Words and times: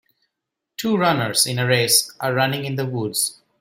Two 0.77 0.97
runners 0.97 1.45
in 1.45 1.59
a 1.59 1.67
race 1.67 2.11
are 2.19 2.33
running 2.33 2.65
in 2.65 2.73
the 2.73 2.87
woods. 2.87 3.39